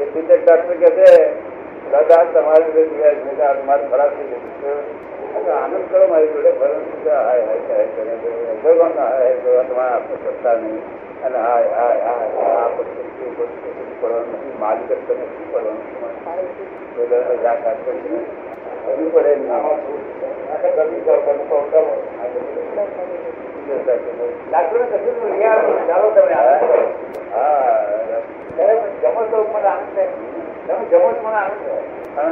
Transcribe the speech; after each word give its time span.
એ 0.00 0.04
teacher 0.04 0.38
doctor 0.44 0.74
કહે 0.80 0.90
છે? 0.98 1.10
દાદા 1.92 2.22
તમારી 2.34 2.64
જોડે 2.64 2.82
જોયા 2.90 3.14
છે. 3.14 3.42
આ 3.42 3.54
મારું 3.66 3.86
ખરાબ 3.90 4.10
થઈ 4.16 4.28
આનંદ 5.62 5.84
કરો 5.90 6.04
મારી 6.12 6.30
જોડે. 6.34 6.50
ફરક 6.60 7.06
હાય 7.06 7.42
હાય 7.48 7.62
હાય 7.68 7.86
કરે 7.96 8.12
ભગવાન 8.64 8.92
હાય 8.98 9.34
કરવા 9.44 9.64
તમારે 9.68 9.92
આપણે 9.94 10.16
સત્તા 10.24 10.56
નહીં. 10.62 10.80
અને 11.24 11.38
હાય 11.46 11.68
હાય 11.78 12.00
હાય 12.08 12.28
હાય 12.36 12.56
આ 12.64 12.68
શું 13.18 13.30
પડવાનું 14.00 14.28
નથી. 14.32 14.54
માલિક 14.60 14.88
જ 14.88 14.92
તમે 15.08 15.26
શું 15.34 15.46
પડવાનું. 15.52 15.80
જાત 17.42 17.66
કરીને 17.84 18.20
કરવી 18.86 19.10
પડે. 19.14 19.32
કશું 24.70 25.30
આનંદ 25.36 26.16
હા 27.32 27.62
ત્યારે 28.56 28.76
જમો 29.00 29.22
તો 29.30 29.38
મને 29.52 29.68
આનંદ 29.68 29.85
થાય 29.85 29.85
તમે 30.66 30.84
જમો 30.90 31.08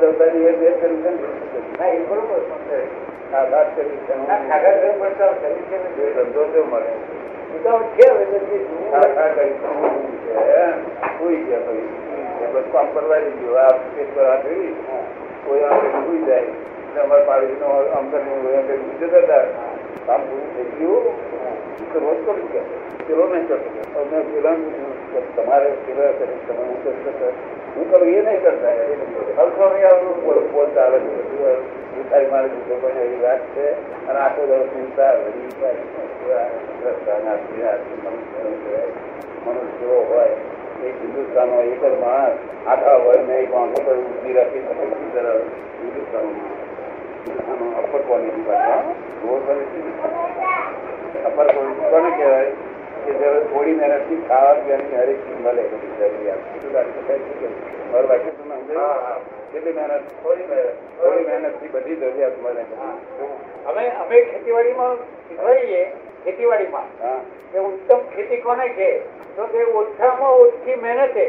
તો 0.00 0.24
એ 0.24 0.52
બે 0.52 0.68
કરી 0.72 1.02
છે 1.02 1.10
ને 1.78 1.86
એ 1.88 1.98
બરોબર 2.00 2.40
આ 3.32 3.44
વાત 3.44 3.68
કરી 3.76 4.00
છે 4.06 4.14
ના 4.28 4.40
ખાગા 4.48 4.74
ઘર 4.74 4.92
પડતા 5.00 5.32
શરીર 5.40 5.64
છે 5.70 5.76
ને 5.76 5.88
એ 6.02 6.12
ધંધો 6.14 6.42
તો 6.44 6.64
મળે 6.64 6.92
વિધાઉટ 7.52 7.96
તો 7.96 8.02
જે 8.22 8.58
જૂનું 8.60 8.90
ખા 8.90 9.08
ખા 9.14 9.28
કરી 9.28 9.54
છે 10.24 10.64
સુઈ 11.18 11.44
ગયા 11.44 11.60
ભાઈ 11.60 12.52
બસ 12.52 12.66
કામ 12.72 12.86
કોઈ 15.46 15.62
જતા 19.00 19.44
કામ 20.02 20.20
પૂરું 20.22 20.50
થઈ 20.52 20.70
ગયું 20.76 21.04
તો 21.88 21.98
રોજ 22.00 22.18
કરું 22.22 22.48
કે 22.48 22.60
પેલો 23.02 23.24
નહીં 23.26 23.46
કરતો 23.46 24.00
મેં 24.06 24.24
પેલા 24.28 24.56
તમારે 25.36 25.68
પેલા 25.82 26.12
કરી 26.14 26.40
તમે 26.42 26.62
હું 26.62 26.78
કરતો 26.82 27.28
હું 27.72 27.84
કરું 27.86 28.08
એ 28.10 28.20
નહીં 28.20 28.40
કરતા 28.40 28.74
હલકો 29.38 29.64
નહીં 29.70 30.14
બોલ 30.22 30.68
આવે 30.76 30.98
છે 31.00 31.10
બધું 31.22 31.60
ઉતારી 31.98 32.30
મારે 32.30 32.48
દીધો 32.48 32.74
પણ 32.76 32.98
એવી 32.98 33.20
વાત 33.20 33.42
છે 33.54 33.66
અને 34.06 34.18
આખો 34.18 34.42
દિવસ 34.44 34.68
ચિંતા 34.70 35.12
મનુષ્ય 39.42 39.96
હોય 40.04 40.36
એક 40.82 40.94
હિન્દુસ્તાનનો 40.98 41.58
એક 41.62 41.80
જ 41.82 41.94
માણસ 41.98 42.38
આખા 42.66 43.16
ને 43.22 43.34
એક 43.38 43.54
આંખો 43.54 43.90
ઊભી 43.92 44.34
રાખી 44.34 44.62
શકે 44.62 44.84
હિન્દુસ્તાનમાં 45.80 46.65
આનો 47.26 47.66
અપર 47.80 48.00
ક્વોલિટી 48.00 48.44
પાછા 48.48 48.82
લોઅર 49.20 49.40
ક્વોલિટી 49.42 49.82
અપર 51.24 51.46
ક્વોલિટી 51.46 51.90
કોને 51.90 52.10
કહેવાય 52.10 52.52
કે 53.04 53.12
જ્યારે 53.12 53.40
થોડી 53.44 53.74
મહેનતથી 53.74 54.20
ખાવા 54.28 54.54
પીવાની 54.56 54.96
હરેક 54.96 55.18
ચીજ 55.24 55.38
મળે 55.40 55.62
બધી 55.72 55.96
જરૂરિયાત 56.00 56.42
શું 56.52 56.72
લાગે 56.72 57.00
છે? 57.06 57.48
મારું 57.90 58.08
વાક્ય 58.08 58.32
તમે 58.32 58.56
સમજાયું? 58.60 59.20
કેટલી 59.52 59.74
મહેનત 59.74 60.06
થોડી 60.22 60.46
મહેનત 60.46 60.70
થોડી 60.98 61.26
મહેનતથી 61.28 61.72
બધી 61.74 61.96
જરૂરિયાત 61.96 62.36
મળે 62.42 62.62
અમે 63.66 63.84
અમે 64.02 64.16
ખેતીવાડીમાં 64.22 64.96
શીખવાડીએ 65.28 65.82
ખેતીવાડીમાં. 66.24 66.88
હા. 67.02 67.20
કે 67.52 67.58
ઉત્તમ 67.60 68.00
ખેતી 68.14 68.42
કોને 68.42 68.66
છે 68.70 68.88
તો 69.36 69.42
તે 69.46 69.66
ઓછામાં 69.74 70.40
ઓછી 70.40 70.76
મહેનતે 70.76 71.26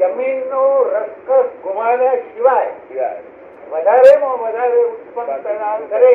જમીનનો 0.00 0.62
રસકસ 0.94 1.48
ગુમાવ્યા 1.62 2.18
સિવાય 2.26 2.72
સિવાય. 2.88 3.20
વધારેમાં 3.72 4.38
વધારે 4.42 4.80
ઉત્પન્ન 4.84 5.42
કરનાર 5.44 5.80
કરે 5.92 6.14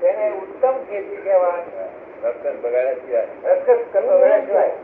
તેને 0.00 0.26
ઉત્તમ 0.42 0.76
ખેતી 0.88 1.20
કહેવાય. 1.24 1.86
રસ્તે 2.22 2.48
બગાડ્યા 2.62 2.94
સિવાય 3.00 3.26
રસકસ 3.50 3.82
કરવા 3.92 4.38
સિવાય 4.46 4.74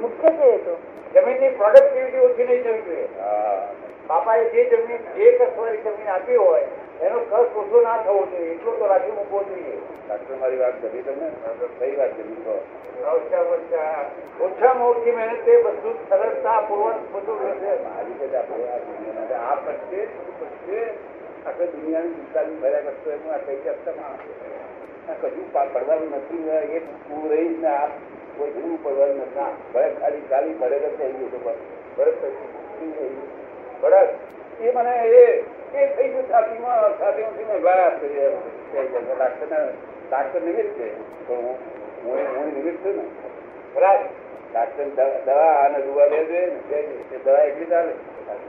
મુખ્ય 0.00 0.30
છે 0.38 0.48
એ 0.54 0.58
તો. 0.66 0.74
જમીનની 1.14 1.56
પ્રોડક્ટિવિટી 1.58 2.24
ઓછી 2.26 2.46
નહીં 2.48 2.62
થવી 2.62 2.84
જોઈએ. 2.86 3.08
બાપાએ 4.08 4.44
જે 4.52 4.62
જમીન 4.70 5.02
જે 5.16 5.32
કસવારી 5.38 5.82
જમીન 5.86 6.10
આપી 6.14 6.38
હોય 6.44 6.68
એનો 7.00 7.18
કસ 7.30 7.56
ઓછો 7.62 7.78
ના 7.80 7.98
થવો 8.04 8.22
જોઈએ. 8.32 8.52
એટલો 8.52 8.72
તો 8.78 8.84
રાખી 8.86 9.16
મૂકવો 9.18 9.38
જોઈએ. 9.48 9.76
ડાક્ટર 10.06 10.34
મારી 10.40 10.60
વાત 10.62 10.76
કરી 10.82 11.02
તમને? 11.02 11.28
કઈ 11.78 11.94
વાત 11.96 12.12
કરી? 12.16 12.38
તો 12.44 12.54
ઓછામાં 13.14 13.54
ઓછી 13.54 14.44
ઓછામાં 14.46 14.88
ઓછી 14.90 15.16
મહેનતે 15.18 15.52
બધું 15.64 15.96
સરળતા 16.08 16.60
પૂર્વક 16.68 17.00
બધું 17.14 17.38
રહેશે. 17.44 17.72
મારી 17.86 18.16
આ 19.34 19.56
પ્રત્યે 19.64 20.06
પ્રત્યે? 20.38 20.86
આખી 21.46 21.66
દુનિયાની 21.66 22.08
ચિંતાની 22.08 22.56
ભર્યા 22.62 22.80
કરતો 22.80 23.10
એમ 23.10 23.30
આ 23.34 23.36
કઈ 23.36 23.56
શકતા 23.64 23.92
આ 25.10 25.14
કશું 25.22 25.52
પડવાનું 25.52 26.10
નથી 26.10 26.48
એક 26.48 26.70
એ 26.70 26.78
તું 26.78 27.30
રહીશ 27.30 27.58
ને 27.58 27.68
આ 27.68 27.86
કોઈ 28.36 28.50
જવું 28.50 28.84
પડવાનું 28.84 29.16
નથી. 29.16 29.72
ભલે 29.74 29.88
ખાલી 30.00 30.20
ખાલી 30.20 30.54
થઈ 30.98 31.12
ગયું 31.12 31.30
તો 31.30 31.38
બસ 31.44 31.58
ભરત? 31.96 32.22
ભરત 33.82 34.08
એ 34.60 34.72
મને 34.72 34.94
એ 35.06 35.44
એ 35.74 35.86
થઈ 35.96 36.08
ગયું 36.08 36.30
છાતીમાં 36.30 37.00
છાતીમાંથી 37.00 37.44
મેં 37.44 37.62
બહાર 37.62 37.98
કરી 38.00 38.14
જાય 38.14 39.72
ડાક્ટર 40.10 40.42
નિમિત્ત 40.42 40.70
છે. 40.78 40.88
પણ 41.26 41.34
હું 41.34 41.56
હું 42.04 42.16
હું 42.36 42.46
નિમિત્ત 42.54 42.84
છું 42.84 42.96
ને. 42.96 43.04
બરાબર. 43.74 44.06
ડાક્ટર 44.52 44.84
દવા 44.84 45.20
દવા 45.26 45.52
અને 45.64 45.78
દુવા 45.82 46.06
લે 46.06 46.20
ને. 46.22 47.18
દવા 47.24 47.38
એટલી 47.38 47.64
ચાલે 47.64 47.92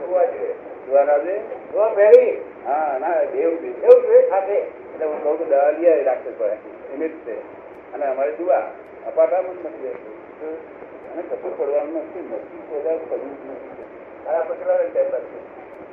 દુવા 0.06 0.24
જોઈએ 0.24 0.52
દુવા 0.86 1.04
ના 1.04 1.18
દે. 1.18 1.38
તો 1.72 1.88
પહેરી. 1.94 2.53
હા 2.64 2.98
ના 2.98 3.16
એવું 3.22 3.58
છે. 3.58 3.70
એવું 3.82 4.02
જોઈએ 4.02 4.28
સાથે 4.28 4.56
એટલે 4.56 5.04
હું 5.04 5.22
કહું 5.22 5.38
લઈ 5.42 5.60
આવે 5.86 6.02
ડાક્ટર 6.02 6.32
પાસે 6.32 6.56
છે 7.24 7.34
અને 7.94 8.04
અમારી 8.04 8.36
દુવા 8.36 8.64
અપાતામાં 9.06 9.56
જ 9.56 9.66
નથી 9.66 9.94
અને 11.10 11.22
કશું 11.22 11.52
પડવાનું 11.56 11.96
નથી 11.98 12.24
નથી 12.28 12.62
પડવું 13.08 13.34
જ 13.34 13.44
નથી. 13.46 13.86
મારા 14.24 14.44
પકડવા 14.44 14.78
ટાઈમ 14.84 15.10
છે. 15.24 15.38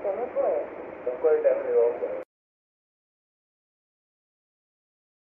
તમે 0.04 0.26
કોઈ 1.22 1.40
પડે 1.44 2.31